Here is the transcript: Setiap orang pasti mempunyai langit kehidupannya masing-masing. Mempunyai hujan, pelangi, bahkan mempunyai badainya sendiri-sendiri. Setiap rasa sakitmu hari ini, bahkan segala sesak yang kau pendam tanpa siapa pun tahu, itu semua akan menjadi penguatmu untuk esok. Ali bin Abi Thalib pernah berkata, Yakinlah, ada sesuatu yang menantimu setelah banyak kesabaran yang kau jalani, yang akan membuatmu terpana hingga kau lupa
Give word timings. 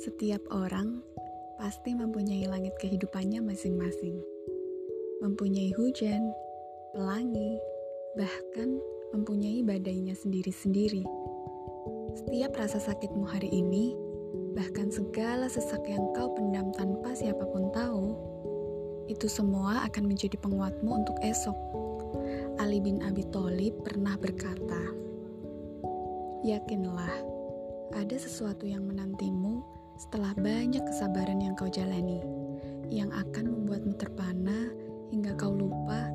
Setiap 0.00 0.40
orang 0.48 1.04
pasti 1.60 1.92
mempunyai 1.92 2.48
langit 2.48 2.72
kehidupannya 2.80 3.44
masing-masing. 3.44 4.16
Mempunyai 5.20 5.76
hujan, 5.76 6.24
pelangi, 6.96 7.60
bahkan 8.16 8.80
mempunyai 9.12 9.60
badainya 9.60 10.16
sendiri-sendiri. 10.16 11.04
Setiap 12.16 12.56
rasa 12.56 12.80
sakitmu 12.80 13.28
hari 13.28 13.52
ini, 13.52 13.92
bahkan 14.56 14.88
segala 14.88 15.52
sesak 15.52 15.84
yang 15.84 16.08
kau 16.16 16.32
pendam 16.32 16.72
tanpa 16.72 17.12
siapa 17.12 17.44
pun 17.52 17.68
tahu, 17.68 18.16
itu 19.04 19.28
semua 19.28 19.84
akan 19.84 20.08
menjadi 20.08 20.40
penguatmu 20.40 21.04
untuk 21.04 21.20
esok. 21.20 21.58
Ali 22.56 22.80
bin 22.80 23.04
Abi 23.04 23.28
Thalib 23.28 23.84
pernah 23.84 24.16
berkata, 24.16 24.80
Yakinlah, 26.40 27.20
ada 27.92 28.16
sesuatu 28.16 28.64
yang 28.64 28.88
menantimu 28.88 29.79
setelah 30.00 30.32
banyak 30.32 30.80
kesabaran 30.80 31.44
yang 31.44 31.52
kau 31.52 31.68
jalani, 31.68 32.24
yang 32.88 33.12
akan 33.12 33.52
membuatmu 33.52 33.92
terpana 34.00 34.72
hingga 35.12 35.36
kau 35.36 35.52
lupa 35.52 36.08